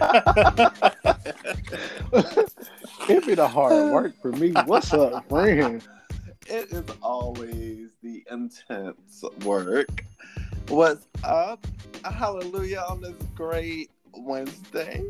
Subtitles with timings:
[3.08, 4.52] it be the hard work for me.
[4.64, 5.86] What's up, friend?
[6.46, 10.04] It is always the intense work.
[10.68, 11.66] What's up?
[12.04, 15.04] Hallelujah on this great Wednesday.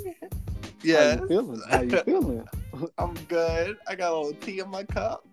[0.83, 1.19] Yes.
[1.19, 1.63] How you feeling?
[1.69, 2.49] How you feeling?
[2.99, 3.77] I'm good.
[3.87, 5.25] I got a little tea in my cup.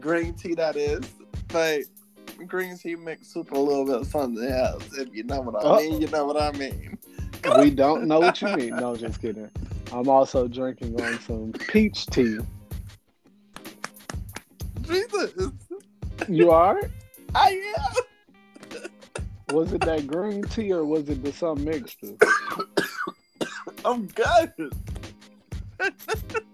[0.00, 1.04] Green tea, that is.
[1.48, 1.82] But
[2.46, 4.96] green tea mixed with a little bit of something else.
[4.96, 6.95] If you know what I mean, you know what I mean.
[7.58, 8.76] We don't know what you mean.
[8.76, 9.50] No, just kidding.
[9.92, 12.38] I'm also drinking on some peach tea.
[14.82, 15.52] Jesus.
[16.28, 16.80] You are?
[17.34, 18.82] I am.
[19.52, 22.16] Was it that green tea or was it the some mixture?
[23.84, 24.52] I'm good.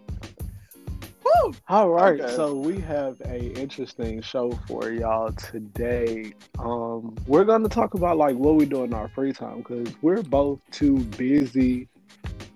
[1.42, 1.52] Woo!
[1.68, 2.34] All right, Okay.
[2.34, 6.34] so we have a interesting show for y'all today.
[6.58, 10.22] Um, we're gonna talk about like what we do in our free time because we're
[10.22, 11.88] both too busy,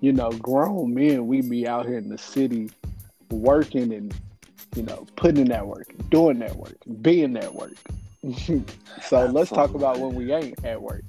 [0.00, 1.26] you know, grown men.
[1.26, 2.70] We be out here in the city
[3.30, 4.14] working and
[4.74, 7.76] you know putting in that work, doing that work, being that work.
[9.02, 11.04] so let's talk about when we ain't at work.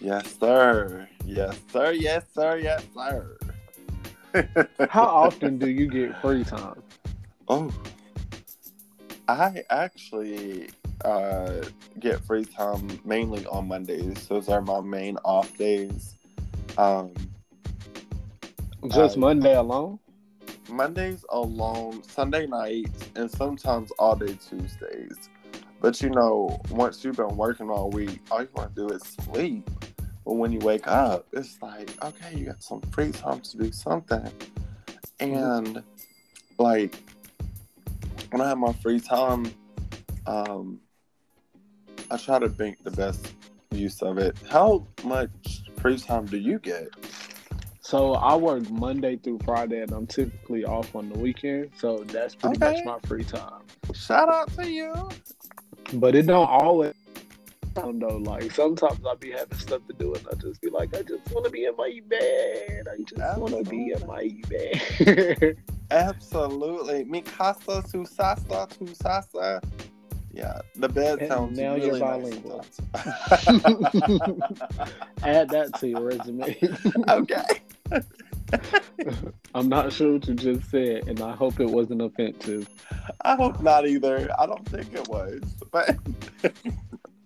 [0.00, 1.08] Yes, sir.
[1.24, 1.92] Yes, sir.
[1.92, 2.58] Yes, sir.
[2.58, 3.36] Yes, sir.
[4.88, 6.82] How often do you get free time?
[7.48, 7.70] Oh,
[9.28, 10.70] I actually
[11.04, 11.62] uh,
[12.00, 14.26] get free time mainly on Mondays.
[14.26, 16.16] Those are my main off days.
[16.78, 17.12] Um,
[18.88, 19.98] Just Uh, Monday alone?
[20.70, 25.30] Mondays alone, Sunday nights, and sometimes all day Tuesdays.
[25.80, 29.02] But you know, once you've been working all week, all you want to do is
[29.02, 29.68] sleep.
[30.24, 33.72] But when you wake up, it's like, okay, you got some free time to do
[33.72, 34.30] something.
[35.20, 35.82] And
[36.58, 36.96] like,
[38.30, 39.52] when I have my free time,
[40.26, 40.80] um,
[42.10, 43.32] I try to make the best
[43.70, 44.36] use of it.
[44.48, 45.30] How much
[45.76, 46.88] free time do you get?
[47.80, 51.70] So I work Monday through Friday, and I'm typically off on the weekend.
[51.76, 52.82] So that's pretty Okay.
[52.82, 53.62] much my free time.
[53.92, 54.94] Shout out to you.
[55.92, 56.94] But it don't always.
[57.74, 61.02] Though, like sometimes I'll be having stuff to do, and I just be like, I
[61.02, 62.86] just want to be in my bed.
[62.90, 65.56] I just want to be in my bed.
[65.90, 67.04] Absolutely.
[67.04, 69.60] Mi casa, su sasa, tu sasa.
[70.32, 72.00] Yeah, the bed And sounds now really you're nice.
[72.00, 72.64] bilingual.
[73.40, 74.60] sometimes.
[75.22, 76.56] Add that to your resume.
[77.08, 77.44] okay.
[79.54, 82.68] I'm not sure what you just said, and I hope it wasn't offensive.
[83.20, 84.28] I hope not either.
[84.38, 85.40] I don't think it was.
[85.70, 85.96] But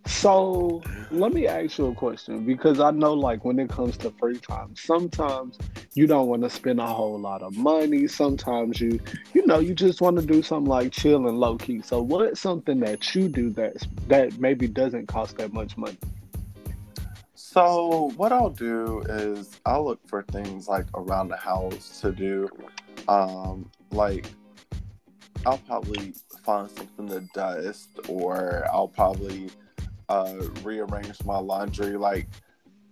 [0.08, 4.10] So let me ask you a question because I know, like, when it comes to
[4.18, 5.58] free time, sometimes
[5.94, 8.08] you don't want to spend a whole lot of money.
[8.08, 8.98] Sometimes you,
[9.34, 11.82] you know, you just want to do something like chill and low key.
[11.82, 15.98] So, what's something that you do that's that maybe doesn't cost that much money?
[17.58, 22.48] so what I'll do is I'll look for things like around the house to do.
[23.08, 24.26] Um, like
[25.44, 26.14] I'll probably
[26.44, 29.50] find something to dust or I'll probably
[30.08, 32.28] uh rearrange my laundry like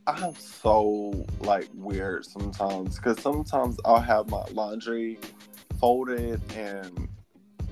[0.07, 5.19] I'm so like weird sometimes because sometimes I'll have my laundry
[5.81, 7.09] folded and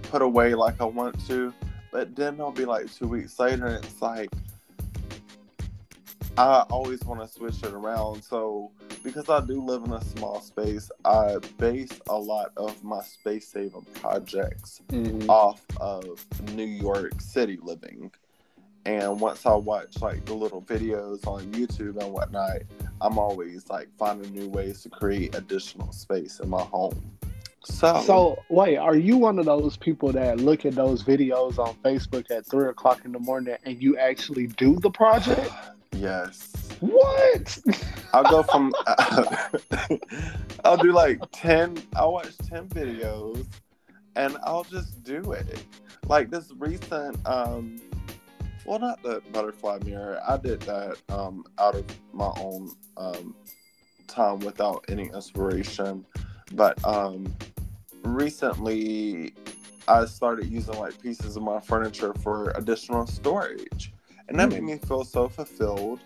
[0.02, 1.52] put away like I want to,
[1.92, 4.30] but then I'll be like two weeks later and it's like
[6.36, 8.24] I always want to switch it around.
[8.24, 8.72] So
[9.04, 13.46] because I do live in a small space, I base a lot of my space
[13.46, 14.80] saving projects
[15.28, 16.04] off of
[16.52, 18.10] New York City living.
[18.86, 22.58] And once I watch like the little videos on YouTube and whatnot,
[23.00, 27.00] I'm always like finding new ways to create additional space in my home.
[27.64, 31.74] So, So, wait, are you one of those people that look at those videos on
[31.76, 35.50] Facebook at three o'clock in the morning and you actually do the project?
[35.92, 37.58] yes, What?
[38.12, 38.74] I'll go from
[40.64, 41.82] I'll do like ten.
[41.96, 43.46] I'll watch ten videos,
[44.14, 45.64] and I'll just do it.
[46.06, 47.80] Like this recent, um,
[48.64, 50.20] well, not the butterfly mirror.
[50.26, 53.34] I did that um, out of my own um,
[54.06, 56.04] time without any inspiration.
[56.52, 57.34] But um,
[58.02, 59.34] recently,
[59.88, 63.92] I started using like pieces of my furniture for additional storage,
[64.28, 66.00] and that made me feel so fulfilled.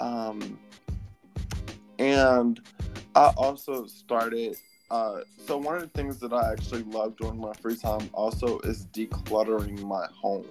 [0.00, 0.58] Um,
[1.98, 2.60] and
[3.14, 4.56] I also started.
[4.90, 8.58] Uh, so one of the things that I actually love doing my free time also
[8.60, 10.44] is decluttering my home,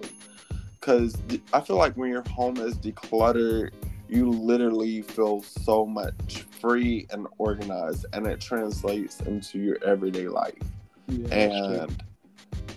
[0.82, 1.16] because
[1.52, 3.70] I feel like when your home is decluttered,
[4.08, 10.58] you literally feel so much free and organized, and it translates into your everyday life.
[11.06, 11.32] Yeah.
[11.32, 12.02] And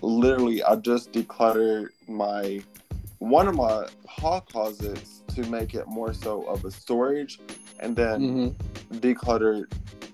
[0.02, 2.62] literally, I just decluttered my
[3.18, 7.40] one of my hall closets to make it more so of a storage,
[7.80, 8.98] and then Mm-hmm.
[9.00, 9.66] declutter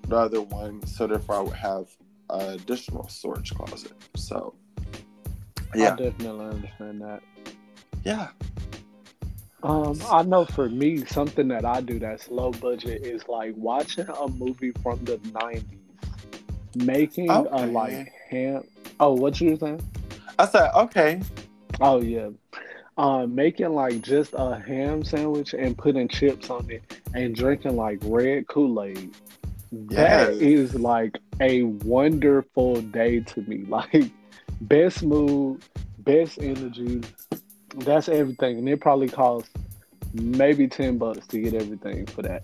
[0.07, 1.88] the other one, so therefore I would have
[2.29, 3.93] an additional storage closet.
[4.15, 4.53] So,
[5.75, 7.21] yeah, I definitely understand that.
[8.03, 8.30] Yeah,
[9.63, 14.07] Um, I know for me, something that I do that's low budget is like watching
[14.09, 15.63] a movie from the '90s,
[16.75, 17.68] making a Okay.
[17.68, 18.63] like ham.
[19.00, 19.81] Oh, what you were saying?
[20.39, 21.21] I said okay.
[21.80, 22.30] Oh yeah,
[22.98, 26.83] um, making like just a ham sandwich and putting chips on it
[27.13, 29.15] and drinking like red Kool Aid.
[29.71, 30.38] That Yes.
[30.39, 33.65] is like a wonderful day to me.
[33.69, 34.12] Like
[34.62, 35.63] best mood,
[36.00, 37.01] best energy.
[37.75, 39.50] That's everything, and it probably costs
[40.13, 42.44] maybe ten bucks to get everything for that.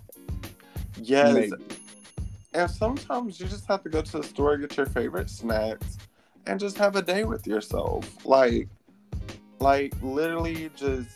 [1.02, 1.52] Yes, Maybe.
[2.54, 5.98] and sometimes you just have to go to the store get your favorite snacks
[6.46, 8.24] and just have a day with yourself.
[8.24, 8.68] Like,
[9.60, 11.10] like literally just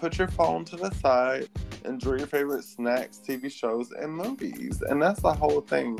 [0.00, 1.48] put your phone to the side,
[1.84, 5.98] enjoy your favorite snacks, TV shows, and movies, and that's the whole thing.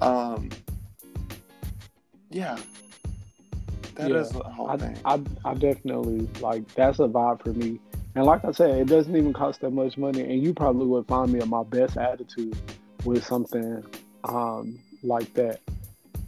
[0.00, 0.48] Um,
[2.30, 2.56] yeah,
[3.96, 4.98] that is Yeah, the whole I, thing.
[5.04, 7.80] I, I definitely like that's a vibe for me.
[8.14, 11.06] And like I said, it doesn't even cost that much money, and you probably would
[11.06, 12.56] find me at my best attitude
[13.04, 13.84] with something
[14.24, 15.60] um, like that.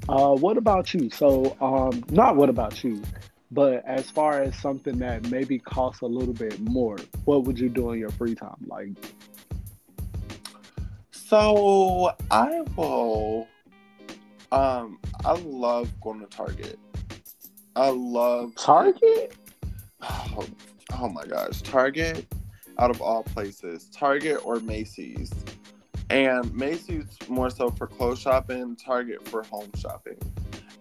[0.08, 1.10] Uh, what about you?
[1.10, 3.02] So, um, not what about you,
[3.50, 7.68] but as far as something that maybe costs a little bit more, what would you
[7.68, 8.56] do in your free time?
[8.66, 8.88] Like,
[11.10, 13.48] So I will.
[14.52, 16.78] Um, I love going to Target.
[17.76, 19.36] I love Target?
[20.36, 20.46] Oh,
[20.98, 22.26] oh my gosh, Target,
[22.78, 25.32] out of all places, Target or Macy's,
[26.10, 30.18] and Macy's more so for clothes shopping, Target for home shopping,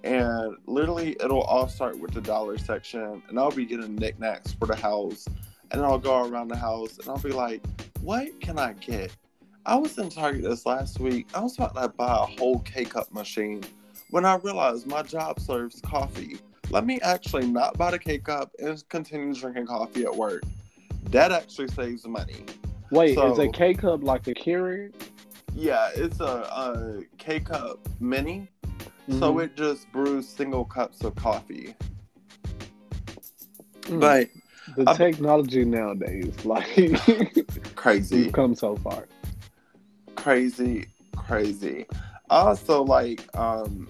[0.04, 4.66] and literally it'll all start with the dollar section, and I'll be getting knickknacks for
[4.66, 5.26] the house,
[5.72, 7.62] and I'll go around the house, and I'll be like,
[8.02, 9.16] what can I get?
[9.66, 11.30] I was in Target this last week.
[11.34, 13.64] I was about to buy a whole K cup machine
[14.10, 16.40] when I realized my job serves coffee.
[16.70, 20.44] Let me actually not buy the K cup and continue drinking coffee at work.
[21.12, 22.46] That actually saves money.
[22.92, 24.94] Wait, is a K cup like a Keurig?
[25.54, 28.48] Yeah, it's a, a K cup mini,
[29.10, 29.44] so Mhm.
[29.46, 31.76] it just brews single cups of coffee.
[33.84, 34.00] Mm.
[34.00, 34.30] But
[34.76, 36.66] the I'm- technology nowadays, like,
[37.76, 38.18] crazy.
[38.18, 39.08] you've come so far.
[40.16, 40.88] crazy,
[41.18, 41.86] crazy.
[42.30, 43.88] Also like um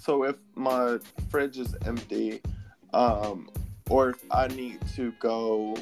[0.00, 0.98] so if my
[1.30, 2.40] fridge is empty,
[2.94, 3.48] um,
[3.88, 5.76] or if I need to go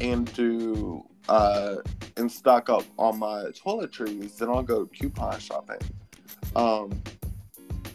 [0.00, 1.76] and do uh
[2.16, 5.78] and stock up on my toiletries, then I'll go coupon shopping.
[6.56, 7.02] Um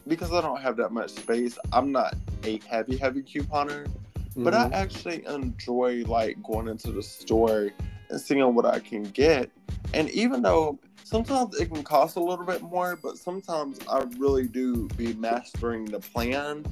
[0.07, 3.87] because I don't have that much space, I'm not a heavy, heavy couponer.
[4.35, 4.73] But Mhm.
[4.73, 7.69] I actually enjoy like going into the store
[8.09, 9.51] and seeing what I can get.
[9.93, 10.79] And even though
[11.09, 15.85] sometimes it can cost a little bit more, but sometimes I really do be mastering
[15.85, 16.65] the plan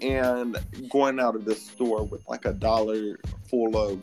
[0.00, 0.56] and
[0.90, 3.18] going out of the store with like a dollar
[3.50, 4.00] full of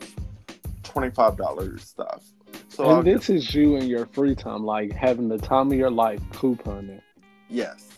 [0.82, 2.22] twenty-five dollars stuff.
[2.68, 5.78] So and I'll- this is you in your free time, like having the time of
[5.78, 7.00] your life couponing.
[7.48, 7.88] yes,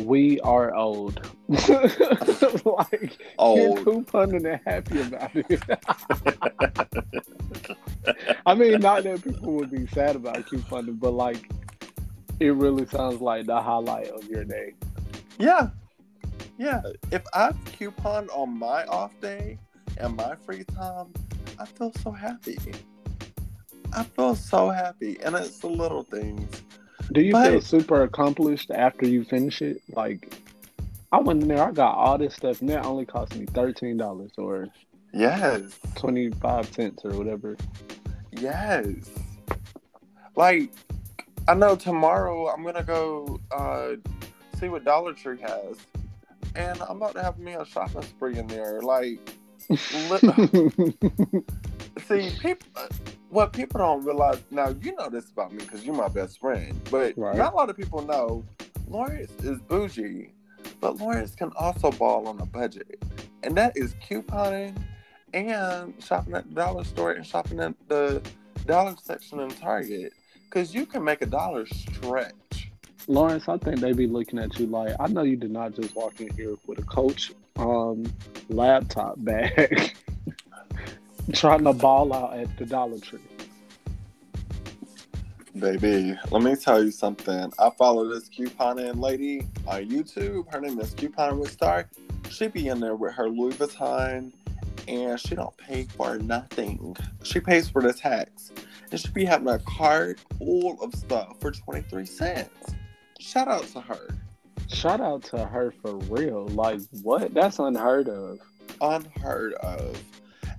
[0.00, 1.20] We are old.
[1.48, 3.78] like you're old.
[3.84, 5.62] couponing and happy about it.
[8.46, 11.48] I mean, not that people would be sad about couponing, but like
[12.40, 14.74] it really sounds like the highlight of your day.
[15.38, 15.70] Yeah.
[16.58, 16.82] Yeah.
[17.10, 19.58] If I coupon on my off day
[19.98, 21.12] and my free time,
[21.58, 22.58] I feel so happy.
[23.92, 25.18] I feel so happy.
[25.22, 26.62] And it's the little things.
[27.12, 29.82] Do you feel super accomplished after you finish it?
[29.90, 30.34] Like
[31.12, 33.96] I went in there, I got all this stuff, and that only cost me thirteen
[33.96, 34.68] dollars or
[35.12, 35.78] Yes.
[35.94, 37.56] twenty five cents or whatever.
[38.32, 39.10] Yes.
[40.36, 40.72] Like,
[41.48, 43.90] I know tomorrow I'm going to go uh,
[44.58, 45.76] see what Dollar Tree has.
[46.54, 48.80] And I'm about to have me a shopping spree in there.
[48.82, 49.18] Like,
[49.70, 50.92] li-
[52.08, 52.68] See, people,
[53.30, 56.78] what people don't realize now, you know this about me because you're my best friend,
[56.90, 57.36] but Right.
[57.36, 58.44] not a lot of people know
[58.88, 60.32] Lawrence is bougie,
[60.80, 63.02] but Lawrence can also ball on a budget,
[63.42, 64.76] and that is couponing
[65.32, 68.22] and shopping at the dollar store and shopping at the
[68.66, 70.12] dollar section in Target
[70.44, 72.70] because you can make a dollar stretch.
[73.08, 75.96] Lawrence, I think they be looking at you like, I know you did not just
[75.96, 78.10] walk in here with a coach um
[78.48, 79.94] laptop bag
[81.32, 83.18] trying to ball out at the Dollar Tree.
[85.58, 87.52] Baby, let me tell you something.
[87.58, 90.50] I follow this couponing lady on YouTube.
[90.50, 91.88] Her name is Couponing with Star.
[92.30, 94.32] She be in there with her Louis Vuitton
[94.92, 96.94] and she don't pay for nothing.
[97.22, 98.52] She pays for the tax.
[98.90, 102.74] And she be having a cart full of stuff for 23 cents.
[103.18, 104.08] Shout out to her.
[104.68, 106.46] Shout out to her for real.
[106.48, 107.32] Like what?
[107.32, 108.38] That's unheard of.
[108.80, 109.98] Unheard of.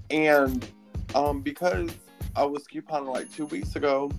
[0.09, 0.67] And
[1.13, 1.91] um because
[2.35, 4.11] I was couponing like two weeks ago,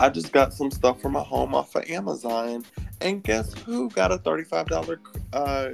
[0.00, 2.64] I just got some stuff for my home off of Amazon.
[3.00, 4.98] And guess who got a $35
[5.32, 5.70] uh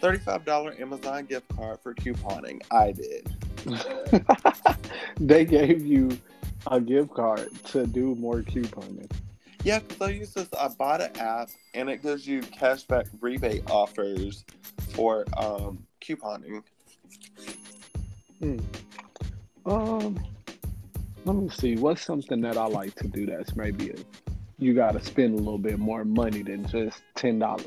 [0.00, 2.62] $35 Amazon gift card for couponing?
[2.70, 3.28] I did.
[5.20, 6.18] they gave you
[6.66, 9.10] a gift card to do more couponing.
[9.62, 10.48] Yeah, because I use this.
[10.58, 14.44] I bought an app and it gives you cashback rebate offers
[14.94, 16.62] for um, couponing.
[18.40, 18.58] Hmm.
[19.66, 20.18] Um,
[21.26, 21.76] let me see.
[21.76, 23.94] What's something that I like to do that's maybe a,
[24.58, 27.66] you got to spend a little bit more money than just ten dollars.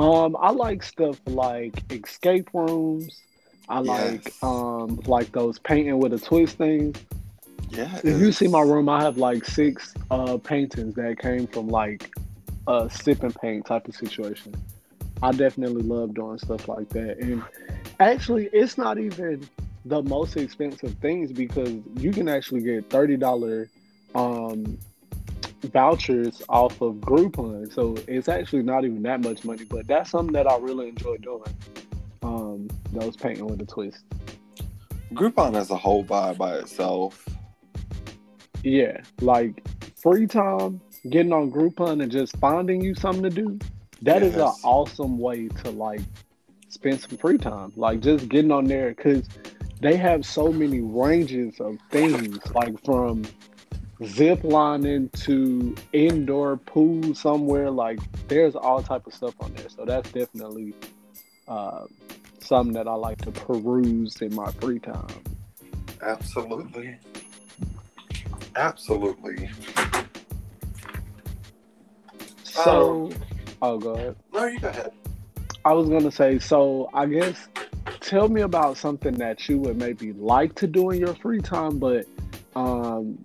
[0.00, 3.20] Um, I like stuff like escape rooms.
[3.68, 4.42] I like Yes.
[4.42, 6.96] um like those painting with a twist things.
[7.68, 8.00] Yeah.
[8.02, 12.10] If you see my room, I have like six uh paintings that came from like
[12.66, 14.54] a sip and paint type of situation.
[15.22, 17.18] I definitely love doing stuff like that.
[17.18, 17.42] And
[18.00, 19.46] actually it's not even
[19.84, 23.68] the most expensive things because you can actually get thirty dollar
[24.14, 24.78] um
[25.62, 27.72] vouchers off of Groupon.
[27.72, 31.16] So it's actually not even that much money, but that's something that I really enjoy
[31.18, 31.42] doing.
[32.22, 34.04] Um those painting with a twist.
[35.12, 37.26] Groupon has a whole vibe by itself.
[38.62, 39.62] Yeah, like
[39.96, 43.58] free time, getting on Groupon and just finding you something to do.
[44.02, 46.00] That is an awesome way to like
[46.68, 47.72] spend some free time.
[47.76, 49.26] Like just getting on there because
[49.80, 53.24] they have so many ranges of things, like from
[54.04, 57.70] zip lining to indoor pool somewhere.
[57.70, 59.68] Like there's all type of stuff on there.
[59.68, 60.74] So that's definitely
[61.48, 61.86] uh,
[62.40, 65.06] something that I like to peruse in my free time.
[66.02, 66.96] Absolutely.
[68.56, 69.48] Absolutely.
[72.42, 73.10] So,
[73.62, 74.16] oh, go ahead.
[74.32, 74.92] No, you go ahead.
[75.64, 77.48] I was gonna say, so I guess
[78.00, 81.78] tell me about something that you would maybe like to do in your free time,
[81.78, 82.06] but
[82.56, 83.24] um,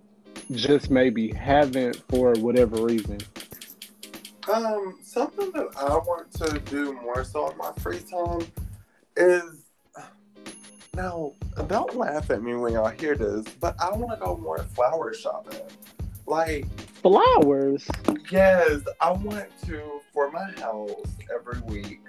[0.52, 3.18] just maybe haven't for whatever reason.
[4.52, 8.46] Um, something that I want to do more so in my free time
[9.16, 9.64] is
[10.94, 11.32] now
[11.66, 15.12] don't laugh at me when y'all hear this, but I want to go more flower
[15.14, 15.60] shopping.
[16.26, 16.66] Like,
[17.02, 17.86] Flowers.
[18.30, 22.00] yes, I want to for my house every week.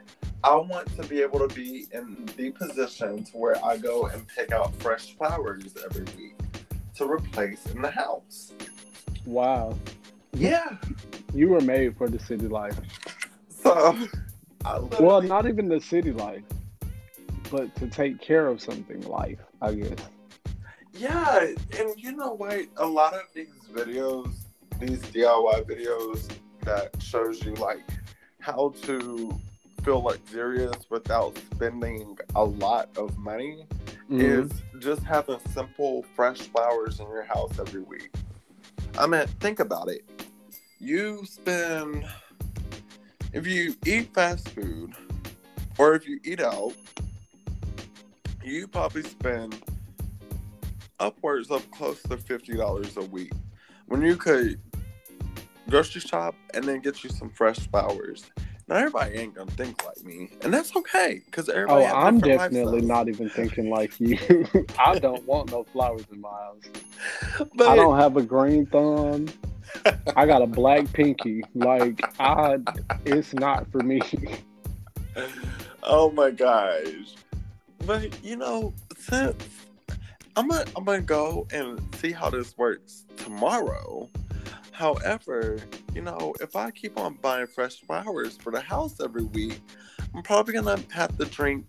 [0.44, 4.26] I want to be able to be in the position to where I go and
[4.28, 6.36] pick out fresh flowers every week
[6.98, 8.54] to replace in the house.
[9.26, 9.78] Wow,
[10.34, 10.78] Yeah.
[11.34, 12.78] you were made for the city life.
[13.50, 13.98] So,
[14.66, 16.44] I Well, not even the city life,
[17.52, 20.00] but to take care of something life, I guess.
[20.94, 22.66] Yeah, and you know what?
[22.78, 24.34] A lot of these videos,
[24.80, 26.30] these DIY videos
[26.64, 27.84] that shows you like
[28.40, 29.40] how to
[29.84, 33.66] feel luxurious without spending a lot of money
[34.10, 34.20] Mhm.
[34.22, 38.12] is just having simple fresh flowers in your house every week.
[38.98, 40.04] I mean, think about it.
[40.80, 42.06] You spend
[43.34, 44.94] if you eat fast food
[45.78, 46.74] or if you eat out,
[48.44, 49.62] you probably spend
[51.00, 53.34] upwards of close to fifty dollars a week.
[53.88, 54.60] When you could
[55.70, 58.24] grocery shop and then get you some fresh flowers.
[58.68, 61.86] Now everybody ain't gonna think like me, and that's okay because everybody.
[61.86, 62.88] Oh, I'm definitely lifestyles.
[62.88, 64.18] not even thinking like you.
[64.80, 67.48] I don't want no flowers in my house.
[67.56, 69.28] But I don't have a green thumb.
[70.18, 71.44] I got a black pinky.
[71.56, 72.58] Like I,
[73.06, 74.02] it's not for me.
[75.84, 77.16] oh my gosh.
[77.86, 79.44] But you know, since
[80.36, 84.10] I'm gonna I'm gonna go and see how this works tomorrow.
[84.78, 85.58] However,
[85.96, 89.60] you know, if I keep on buying fresh flowers for the house every week,
[90.14, 91.66] I'm probably gonna have to drink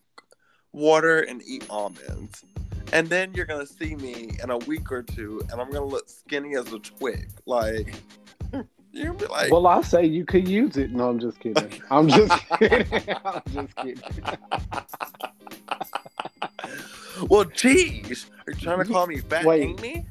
[0.73, 2.45] water and eat almonds.
[2.93, 6.07] And then you're gonna see me in a week or two, and I'm gonna look
[6.07, 7.31] skinny as a twig.
[7.47, 7.95] Like
[8.93, 10.91] you're be like, Well, I say you could use it.
[10.91, 11.81] No, I'm just kidding.
[11.91, 12.87] I'm just kidding.
[13.25, 14.03] I'm just kidding.
[17.31, 19.63] Well, geez, are you trying to call me fat Wait.
[19.63, 20.07] Amy?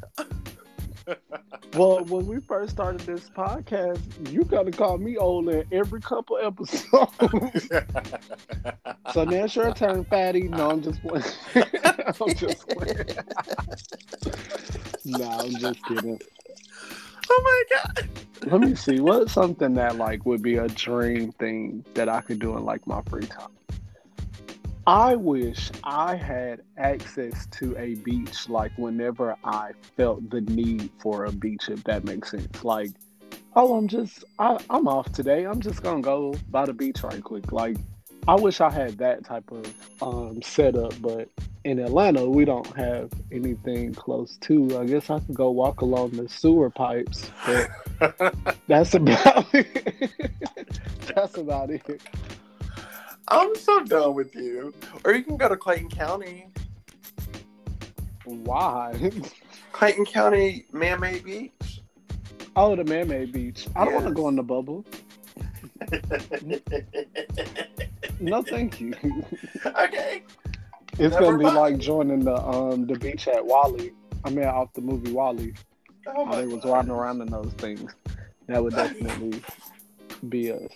[1.74, 6.38] Well, when we first started this podcast, you gotta call me old in every couple
[6.38, 6.90] episodes.
[9.14, 10.44] so now it's your turn, fatty.
[10.44, 11.26] No, I'm just playing.
[11.86, 13.06] I'm just playing.
[15.06, 16.20] no, I'm just kidding.
[17.30, 18.10] oh my god!
[18.52, 19.00] Let me see.
[19.00, 22.88] What's something that like would be a dream thing that I could do in like
[22.88, 23.57] my free time?
[24.88, 31.26] I wish I had access to a beach like whenever I felt the need for
[31.26, 32.64] a beach, if that makes sense.
[32.64, 32.92] Like,
[33.58, 35.46] oh, I'm just, I, I'm off today.
[35.46, 37.52] I'm just gonna go by the beach right quick.
[37.52, 37.76] Like,
[38.30, 41.28] I wish I had that type of um, setup, but
[41.66, 44.80] in Atlanta, we don't have anything close to.
[44.80, 48.34] I guess I could go walk along the sewer pipes, but
[48.68, 50.32] that's about it.
[51.14, 52.02] that's about it.
[53.28, 54.74] I'm so done with you.
[55.04, 56.48] Or you can go to Clayton County.
[58.24, 59.12] Why?
[59.72, 61.82] Clayton County Man-Made Beach.
[62.56, 63.68] Oh, the man-made beach.
[63.76, 64.84] I don't want to go in the bubble.
[68.20, 68.94] No, thank you.
[69.66, 70.24] okay.
[70.94, 71.56] It's Never gonna be mind.
[71.56, 73.92] like joining the um the beach at WALL-E.
[74.26, 75.54] I mean, off the movie WALL-E.
[76.08, 77.94] Oh my they was riding around in those things.
[78.48, 79.42] That would definitely
[80.30, 80.72] be us.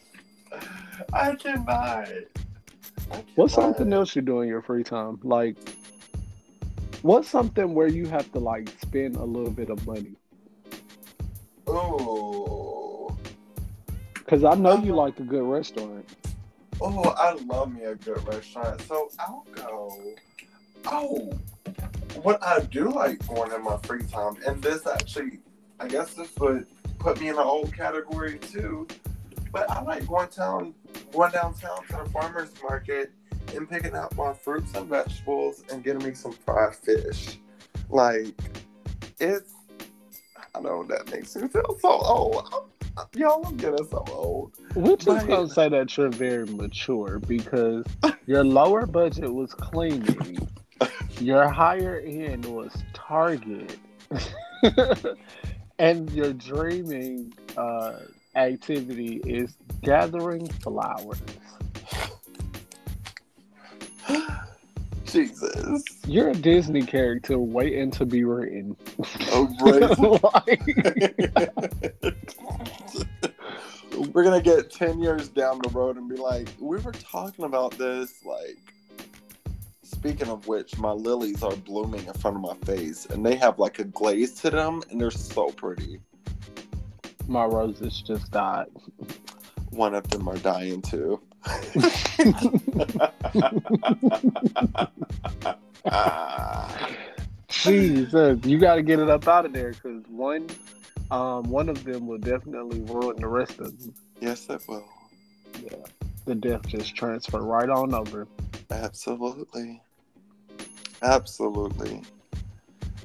[1.14, 2.10] I cannot.
[3.36, 5.20] What's something else you do in your free time?
[5.24, 5.58] Like,
[7.02, 10.16] what's something where you have to like spend a little bit of money?
[11.68, 13.16] Oh,
[14.14, 15.02] Because I know you uh-huh.
[15.02, 16.06] like a good restaurant.
[16.82, 18.82] oh, I love me a good restaurant.
[18.82, 20.14] So I'll go.
[20.88, 21.32] Oh,
[22.24, 25.40] what I do like going in my free time, and this actually,
[25.80, 26.66] I guess this would
[27.00, 28.88] put me in the old category too.
[29.52, 30.74] But I like going down,
[31.12, 33.12] going downtown to the farmers market
[33.56, 37.38] and picking out my fruits and vegetables and getting me some fried fish.
[37.90, 38.28] Like
[39.20, 39.54] it's,
[40.56, 42.48] I know that makes me feel so old.
[42.98, 44.54] I'm, y'all, I'm getting so old.
[44.76, 45.28] We're just Right.
[45.28, 47.86] gonna say that you're very mature because
[48.26, 50.48] your lower budget was cleaning,
[51.20, 53.78] your higher end was Target,
[55.80, 57.94] and your dreaming uh,
[58.36, 61.22] activity is gathering flowers.
[65.06, 65.84] Jesus.
[66.08, 68.78] You're a Disney character waiting to be written.
[69.32, 70.00] Oh, right.
[74.14, 77.78] We're gonna get ten years down the road and be like, we were talking about
[77.78, 78.24] this.
[78.24, 78.74] Like,
[79.84, 83.60] speaking of which, my lilies are blooming in front of my face, and they have
[83.60, 86.00] like a glaze to them, and they're so pretty.
[87.28, 88.68] My roses just died.
[89.72, 91.22] One of them are dying too.
[97.50, 100.48] Jesus, you got to get it up out of there because one,
[101.10, 103.94] um, one of them will definitely ruin the rest of them.
[104.20, 104.88] yes, it will.
[105.62, 105.78] Yeah,
[106.26, 108.28] the death just transfer right on over.
[108.70, 109.82] Absolutely.
[111.02, 112.04] Absolutely.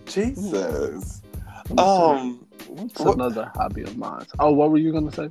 [0.07, 1.23] Jesus.
[1.69, 2.46] What's, Um.
[2.69, 4.27] What's what- another hobby of mine?
[4.39, 5.31] Oh, what were you gonna say?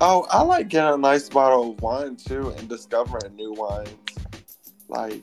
[0.00, 3.90] Oh, I like getting a nice bottle of wine too and discovering new wines.
[4.88, 5.22] Like,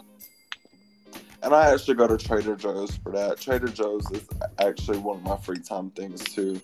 [1.44, 3.40] and I actually go to Trader Joe's for that.
[3.40, 4.26] Trader Joe's is
[4.60, 6.62] actually one of my free time things too.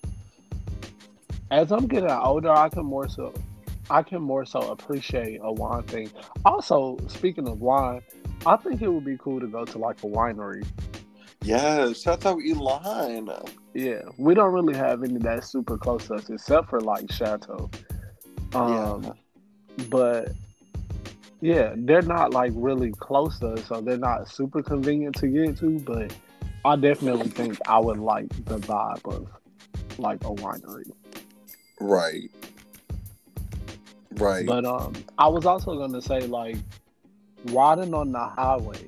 [1.52, 3.34] As I'm getting older, I can more so,
[3.90, 6.10] I can more so appreciate a wine thing.
[6.44, 8.02] Also, speaking of wine,
[8.46, 10.66] I think it would be cool to go to like a winery.
[11.44, 13.30] Yes, Chateau Elan.
[13.76, 17.70] Yeah, we don't really have any that's super close to us except for like Chateau.
[18.54, 19.86] Um, yeah.
[19.90, 20.32] but
[21.42, 25.58] yeah, they're not like really close to us, so they're not super convenient to get
[25.58, 25.78] to.
[25.80, 26.16] But
[26.64, 29.28] I definitely think I would like the vibe of
[30.00, 30.90] like a winery.
[31.82, 32.32] Right.
[34.12, 34.46] Right.
[34.46, 36.56] But um, I was also gonna say like
[37.48, 38.88] riding on the highway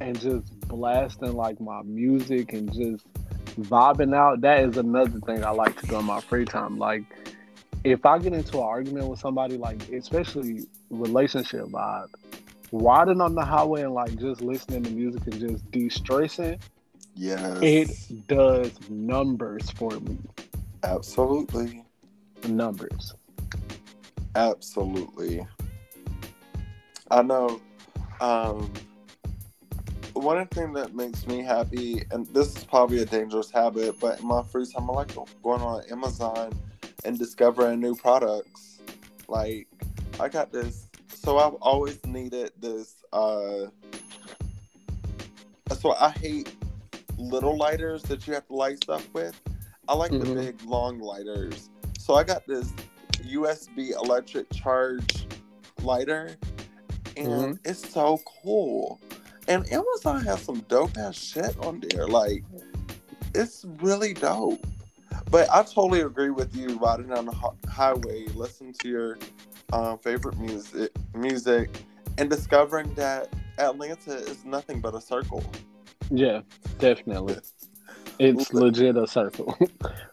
[0.00, 3.04] and just blasting like my music and just
[3.60, 4.40] vibing out.
[4.40, 6.78] That is another thing I like to do in my free time.
[6.78, 7.04] Like
[7.84, 12.08] if I get into an argument with somebody, like especially relationship vibe,
[12.70, 16.58] riding on the highway and like just listening to music and just de-stressing,
[17.14, 17.58] yes.
[17.60, 20.18] it does numbers for me.
[20.84, 21.84] Absolutely.
[22.48, 23.14] Numbers.
[24.34, 25.46] Absolutely.
[27.10, 27.60] I know.
[28.20, 28.72] Um,
[30.22, 34.26] one thing that makes me happy, and this is probably a dangerous habit, but in
[34.26, 36.52] my free time, I like going on Amazon
[37.04, 38.78] and discovering new products.
[39.28, 39.66] Like,
[40.20, 40.88] I got this.
[41.08, 42.94] So I've always needed this.
[43.12, 43.66] Uh,
[45.78, 46.54] so I hate
[47.18, 49.38] little lighters that you have to light stuff with.
[49.88, 50.34] I like the Mhm.
[50.34, 51.68] big long lighters.
[51.98, 52.72] So I got this
[53.24, 55.26] USB electric charge
[55.82, 56.36] lighter,
[57.16, 59.00] and it's so cool.
[59.52, 62.08] And Amazon has some dope ass shit on there.
[62.08, 62.42] Like,
[63.34, 64.66] it's really dope.
[65.30, 66.78] But I totally agree with you.
[66.78, 69.18] Riding down the highway, listen to your
[69.74, 71.68] um, favorite music, music,
[72.16, 75.44] and discovering that Atlanta is nothing but a circle.
[76.10, 76.40] Yeah,
[76.78, 77.36] definitely.
[78.18, 79.54] It's legit a circle.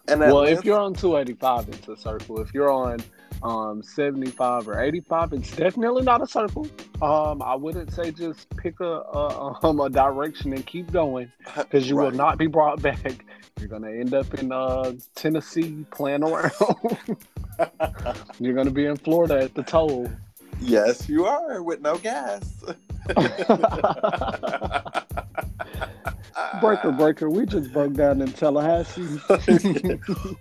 [0.09, 2.41] And well, Atlanta, if you're on 285, it's a circle.
[2.41, 2.99] If you're on
[3.43, 6.67] um 75 or 85, it's definitely not a circle.
[7.01, 11.89] Um, I wouldn't say just pick a a, um, a direction and keep going because
[11.89, 13.25] you will not be brought back.
[13.59, 16.51] You're gonna end up in uh Tennessee playing around.
[18.39, 20.09] You're gonna be in Florida at the toll.
[20.61, 22.63] yes, you are with no gas.
[26.61, 27.29] breaker, breaker.
[27.29, 29.01] We just broke down in Tallahassee.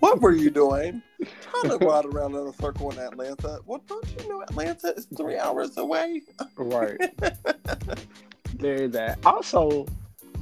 [0.00, 1.02] what were you doing?
[1.50, 3.60] Trying to ride around in a circle in Atlanta.
[3.66, 6.22] Well, don't you know Atlanta is three hours away?
[6.56, 6.98] right.
[8.54, 9.18] There's that.
[9.24, 9.86] Also,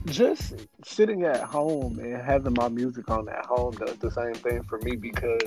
[0.06, 4.62] just sitting at home and having my music on at home does the same thing
[4.62, 5.42] for me because,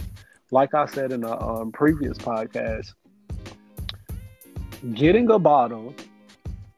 [0.51, 2.93] like I said in a um, previous podcast,
[4.93, 5.93] getting a bottle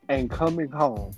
[0.09, 1.13] and coming home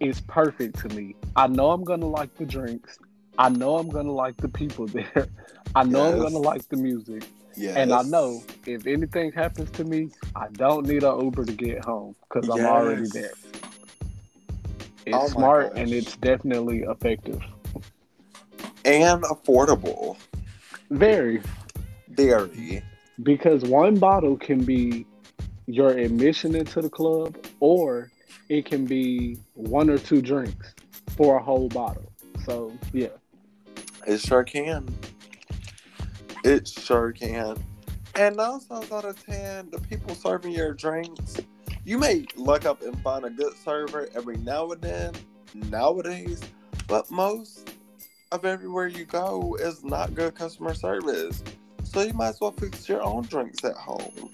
[0.00, 1.14] is perfect to me.
[1.36, 2.98] I know I'm gonna like the drinks.
[3.38, 5.28] I know I'm gonna like the people there.
[5.74, 7.24] I know I'm gonna like the music.
[7.56, 7.76] Yes.
[7.76, 11.84] And I know if anything happens to me, I don't need an Uber to get
[11.84, 13.32] home because I'm already there.
[15.06, 17.40] It's Oh smart and it's definitely effective.
[18.84, 20.16] And affordable.
[20.90, 21.42] Very.
[22.08, 22.82] Very.
[23.22, 25.06] Because one bottle can be
[25.66, 28.10] your admission into the club, or
[28.48, 30.74] it can be one or two drinks
[31.16, 32.10] for a whole bottle.
[32.44, 33.08] So, yeah.
[34.06, 34.88] It sure can.
[36.44, 37.62] It sure can.
[38.14, 41.36] And nine times out of ten, the people serving your drinks,
[41.84, 45.14] you may look up and find a good server every now and then,
[45.54, 46.40] nowadays,
[46.86, 47.74] but most
[48.32, 51.42] of everywhere you go is not good customer service.
[51.84, 54.30] So you might as well fix your own drinks at home.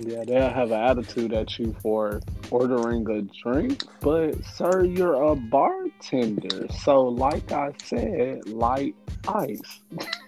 [0.00, 5.36] Yeah, they'll have an attitude at you for ordering a drink, but sir, you're a
[5.36, 6.66] bartender.
[6.82, 8.94] So, like I said, light
[9.28, 9.80] ice.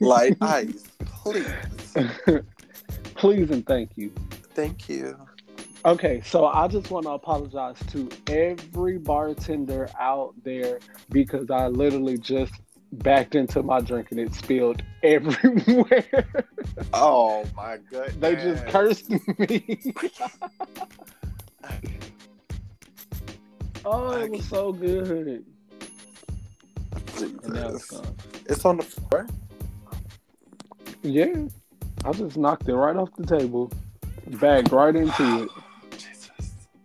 [0.00, 1.46] Light ice, please.
[3.20, 4.10] Please and thank you.
[4.54, 5.14] Thank you.
[5.84, 10.78] Okay, so I just want to apologize to every bartender out there
[11.10, 12.54] because I literally just
[12.92, 16.26] backed into my drink and it spilled everywhere.
[16.94, 18.16] Oh my goodness.
[18.16, 19.18] they just cursed me.
[23.84, 25.44] oh, it was so good.
[27.20, 28.16] And now it's gone.
[28.46, 29.26] It's on the floor.
[31.02, 31.46] Yeah,
[32.04, 33.72] I just knocked it right off the table,
[34.26, 35.50] bagged right into it.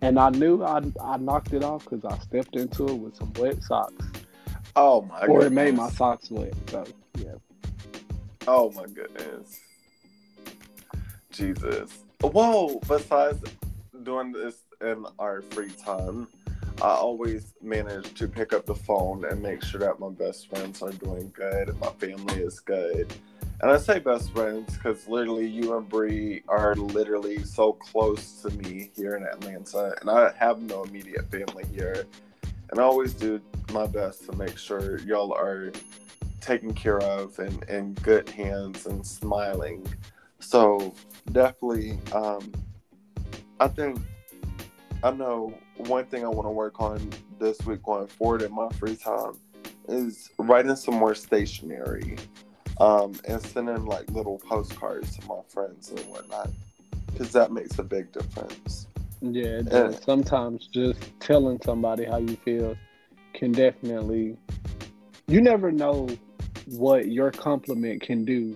[0.02, 3.34] And I knew I, I knocked it off because I stepped into it with some
[3.34, 4.06] wet socks.
[4.76, 5.46] Oh my or goodness.
[5.46, 6.54] it made my socks wet.
[6.70, 6.86] So,
[7.18, 7.36] yeah.
[8.48, 9.60] Oh my goodness.
[11.32, 12.04] Jesus.
[12.22, 13.42] Whoa, besides
[14.04, 16.28] doing this in our free time,
[16.82, 20.82] I always manage to pick up the phone and make sure that my best friends
[20.82, 23.14] are doing good and my family is good.
[23.62, 28.50] And I say best friends because literally you and Bree are literally so close to
[28.50, 32.06] me here in Atlanta, and I have no immediate family here.
[32.70, 33.40] And I always do
[33.72, 35.72] my best to make sure y'all are
[36.42, 39.88] taken care of and in good hands and smiling.
[40.40, 40.94] So
[41.32, 42.52] definitely, um,
[43.60, 44.00] I think
[45.02, 48.68] I know one thing I want to work on this week going forward in my
[48.70, 49.40] free time
[49.88, 52.18] is writing some more stationery
[52.80, 56.50] um, and sending like little postcards to my friends and whatnot
[57.12, 58.88] because that makes a big difference.
[59.22, 60.04] Yeah, does.
[60.04, 62.76] sometimes just telling somebody how you feel
[63.34, 64.38] can definitely.
[65.28, 66.08] You never know
[66.68, 68.56] what your compliment can do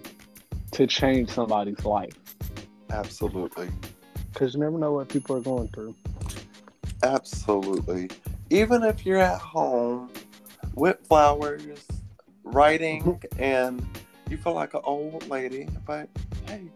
[0.72, 2.14] to change somebody's life
[2.92, 3.70] Absolutely.
[4.32, 5.96] because you never know what people are going through.
[7.04, 8.10] Absolutely.
[8.50, 10.12] Even if you're at home
[10.76, 11.86] with flowers,
[12.44, 13.86] writing, and
[14.30, 16.08] you feel like an old lady, but
[16.48, 16.70] hey,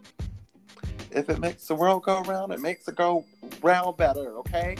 [1.11, 3.25] if it makes the world go round, it makes it go
[3.61, 4.75] round better, okay?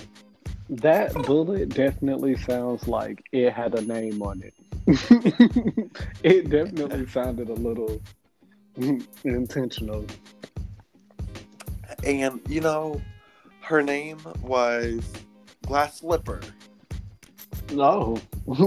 [0.70, 4.54] That bullet definitely sounds like it had a name on it.
[6.24, 8.02] it definitely sounded a little
[9.24, 10.06] intentional.
[12.04, 13.02] And, you know,
[13.62, 15.02] her name was
[15.66, 16.42] Glass Slipper.
[17.72, 18.18] No.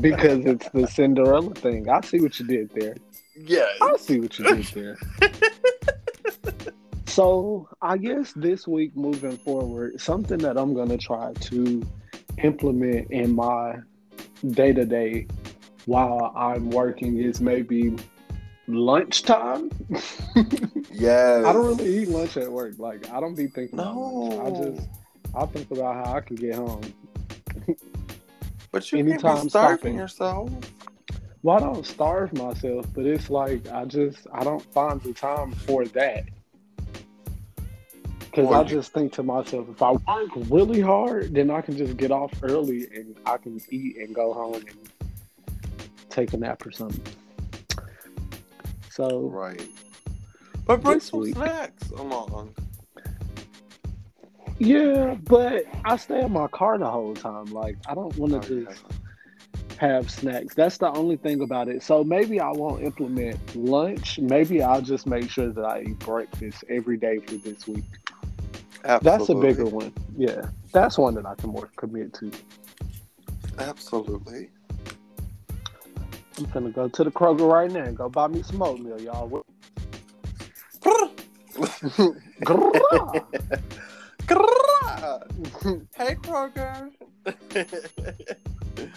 [0.00, 1.88] because it's the Cinderella thing.
[1.88, 2.96] I see what you did there.
[3.36, 4.98] Yeah, I see what you did there.
[7.06, 11.82] so I guess this week moving forward, something that I'm gonna try to
[12.42, 13.76] implement in my
[14.50, 15.26] day to day
[15.86, 17.96] while I'm working is maybe
[18.66, 19.70] lunchtime.
[20.90, 21.42] yeah.
[21.46, 22.78] I don't really eat lunch at work.
[22.78, 24.40] Like I don't be thinking about lunch.
[24.40, 24.88] I just
[25.34, 26.82] I think about how I can get home.
[28.74, 29.94] But you can't anytime be starving stopping.
[29.94, 30.50] yourself.
[31.44, 35.52] Well, I don't starve myself, but it's like I just I don't find the time
[35.52, 36.24] for that.
[38.18, 41.96] Because I just think to myself, if I work really hard, then I can just
[41.96, 44.90] get off early and I can eat and go home and
[46.10, 47.14] take a nap or something.
[48.90, 49.62] So Right.
[50.66, 51.36] But bring some week.
[51.36, 52.56] snacks along.
[54.64, 57.46] Yeah, but I stay in my car the whole time.
[57.46, 58.64] Like I don't want to Oh, yeah.
[58.66, 58.82] just
[59.78, 60.54] have snacks.
[60.54, 61.82] That's the only thing about it.
[61.82, 64.18] So maybe I won't implement lunch.
[64.18, 67.84] Maybe I'll just make sure that I eat breakfast every day for this week.
[68.82, 69.92] That's a bigger one.
[70.16, 72.30] Yeah, that's one that I can more commit to.
[73.58, 74.50] Absolutely.
[76.38, 79.44] I'm gonna go to the Kroger right now and go buy me some oatmeal, y'all.
[85.94, 86.90] Hey Kroger.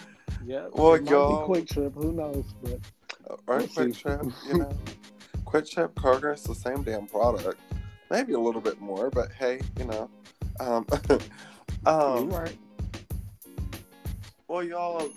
[0.44, 0.68] yeah.
[0.72, 1.94] Well, it might be y'all- quick trip.
[1.94, 2.44] Who knows?
[2.62, 2.80] But
[3.46, 4.00] or We'll Quick see.
[4.00, 4.72] Trip, you know.
[5.44, 7.60] QuikTrip, Kroger, it's the same damn product.
[8.10, 10.10] Maybe a little bit more, but hey, you know.
[10.60, 10.86] Um,
[11.86, 12.56] um, you're right.
[14.46, 15.10] Well, y'all,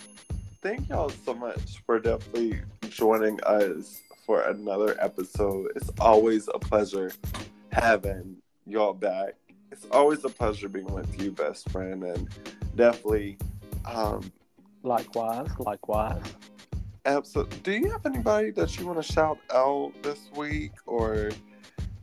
[0.62, 5.72] thank y'all so much for definitely joining us for another episode.
[5.76, 7.12] It's always a pleasure
[7.72, 9.36] having y'all back.
[9.72, 12.30] It's always a pleasure being with you, best friend, and
[12.76, 13.38] definitely,
[13.86, 14.32] um,
[14.84, 16.24] Likewise, likewise.
[17.06, 17.60] absolutely.
[17.60, 21.30] Do you have anybody that you want to shout out this week, or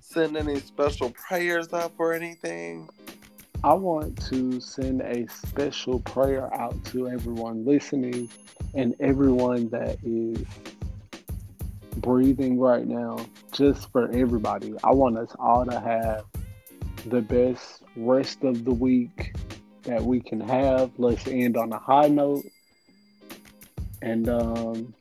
[0.01, 2.89] send any special prayers up or anything?
[3.65, 8.31] I want to send a special prayer out to everyone listening
[8.75, 10.47] and everyone that is
[11.97, 13.19] breathing right now,
[13.53, 14.75] just for everybody.
[14.85, 16.25] I want us all to have
[17.11, 19.35] the best rest of the week
[19.83, 20.91] that we can have.
[20.99, 22.45] Let's end on a high note.
[24.03, 24.95] And um,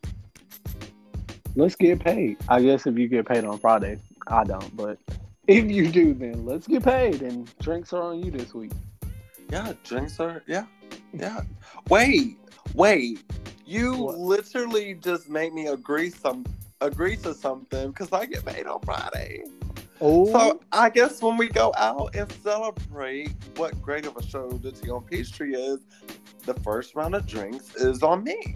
[1.56, 2.38] let's get paid.
[2.48, 4.98] I guess if you get paid on Friday, I don't, but
[5.48, 8.72] if you do, then let's get paid and drinks are on you this week.
[9.50, 10.44] Yeah, drinks are.
[10.48, 10.66] Yeah,
[11.14, 11.42] yeah.
[11.90, 12.38] Wait,
[12.74, 13.24] wait.
[13.66, 14.18] You What?
[14.18, 16.46] literally just made me agree some
[16.82, 19.44] agree to something because I get paid on Friday.
[20.00, 24.50] Oh, So I guess when we go out and celebrate what great of a show
[24.50, 25.80] the Tea on Peachtree is,
[26.46, 28.56] the first round of drinks is on me.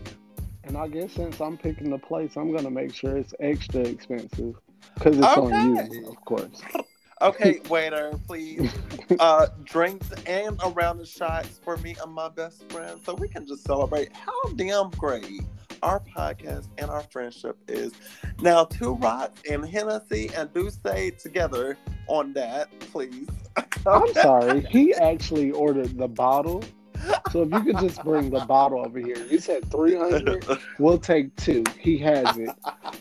[0.63, 4.55] and I guess since I'm picking the place, I'm gonna make sure it's extra expensive
[4.95, 6.61] because it's on you, of course.
[7.21, 8.71] Okay, waiter, please.
[9.19, 13.27] Uh, drinks and a round of shots for me and my best friend, so we
[13.27, 15.41] can just celebrate how damn great
[15.83, 17.93] our podcast and our friendship is.
[18.41, 23.27] Now, two rocks and Hennessy and D'usse together on that, please.
[23.85, 26.63] I'm sorry, he actually ordered the bottle.
[27.31, 29.17] So if you could just bring the bottle over here.
[29.25, 30.45] You said 300.
[30.77, 31.63] We'll take two.
[31.79, 32.49] He has it.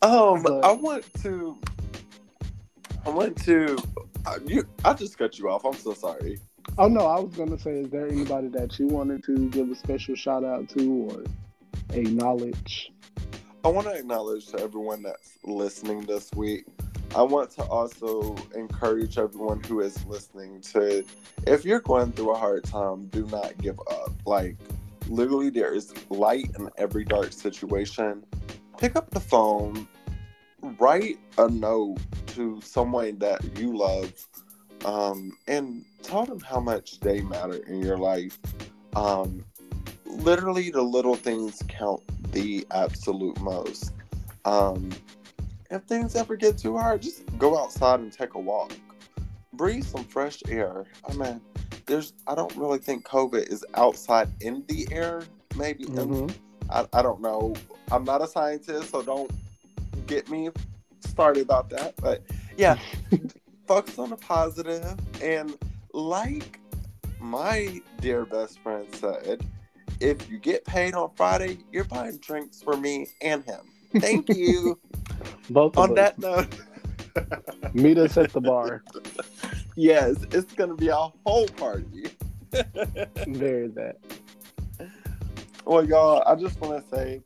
[0.01, 1.57] um, But- I want to.
[3.05, 3.77] I want to.
[4.25, 5.65] Uh, you, I just cut you off.
[5.65, 6.39] I'm so sorry.
[6.77, 9.75] Oh no, I was gonna say, is there anybody that you wanted to give a
[9.75, 11.23] special shout out to or
[11.95, 12.91] acknowledge?
[13.65, 16.65] I want to acknowledge to everyone that's listening this week.
[17.15, 21.05] I want to also encourage everyone who is listening to,
[21.45, 24.11] if you're going through a hard time, do not give up.
[24.25, 24.57] Like,
[25.07, 28.25] literally, there is light in every dark situation.
[28.77, 29.87] Pick up the phone,
[30.79, 34.11] write a note to someone that you love,
[34.83, 38.37] um, and tell them how much they matter in your life.
[38.95, 39.43] Um,
[40.05, 43.93] literally, the little things count the absolute most.
[44.45, 44.89] Um,
[45.71, 48.73] if things ever get too hard, just go outside and take a walk.
[49.53, 50.85] Breathe some fresh air.
[51.09, 51.41] I mean,
[51.85, 55.23] there's I don't really think COVID is outside in the air.
[55.55, 56.33] Maybe Mhm.
[56.69, 57.53] I, I don't know.
[57.91, 59.29] I'm not a scientist, so don't
[60.07, 60.49] get me
[61.01, 61.95] started about that.
[61.97, 62.23] But
[62.57, 62.77] yeah,
[63.67, 65.55] focus on the positive and
[65.93, 66.59] like
[67.19, 69.45] my dear best friend said,
[69.99, 73.61] if you get paid on Friday, you're buying drinks for me and him.
[73.99, 74.79] Thank you.
[75.49, 76.53] Both of on that note,
[77.73, 78.83] Meet us at the bar.
[79.75, 82.05] yes, it's gonna be a whole party.
[83.27, 83.97] Very that.
[85.65, 87.21] Well, y'all, I just want to say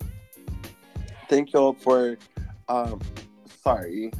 [1.30, 2.18] thank y'all for.
[2.70, 3.00] Um,
[3.64, 4.12] sorry,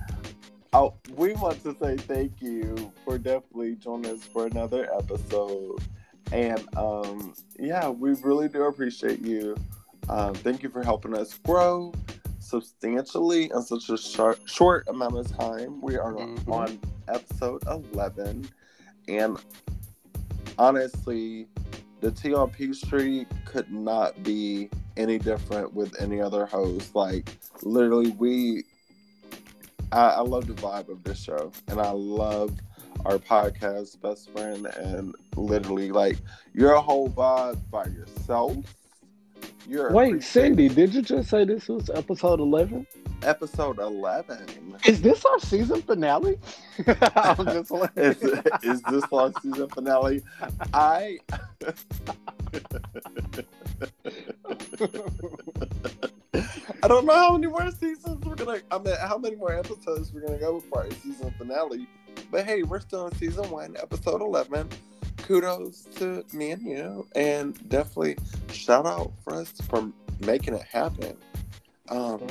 [0.78, 5.80] oh, we want to say thank you for definitely joining us for another episode,
[6.32, 9.56] and um, yeah, we really do appreciate you.
[10.10, 11.94] Um, thank you for helping us grow
[12.40, 15.82] substantially in such a short, short amount of time.
[15.82, 16.48] We are Mhm.
[16.48, 18.48] on episode 11.
[19.10, 19.38] And
[20.58, 21.48] honestly,
[22.02, 26.96] the Tea on Peachtree could not be any different with any other host.
[26.96, 28.64] Like, literally, we.
[29.92, 32.58] I, I love the vibe of this show, and I love
[33.06, 34.66] our podcast best friend.
[34.66, 36.18] And literally, like,
[36.54, 38.58] you're a whole vibe by yourself.
[39.68, 42.88] You're Wait, Cindy, did you just say this was episode 11?
[43.24, 44.76] episode 11.
[44.86, 46.38] Is this our season finale?
[47.16, 48.22] I'm just is,
[48.64, 50.22] is this our season finale?
[50.74, 51.18] I
[56.88, 58.62] I don't know how many more seasons we're gonna.
[58.72, 61.86] I mean, how many more episodes we're gonna go before our season finale?
[62.32, 64.70] But hey, we're still in season one, episode eleven.
[65.18, 68.18] Kudos to me and you, and definitely
[68.54, 71.18] shout out for us for making it happen,
[71.90, 72.26] um,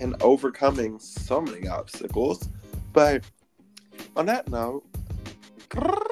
[0.00, 2.48] and overcoming so many obstacles.
[2.94, 3.22] But
[4.16, 4.82] on that note,
[5.68, 6.06] Grrrah!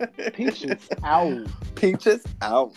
[0.34, 1.46] Peaches out.
[1.76, 2.72] peaches out.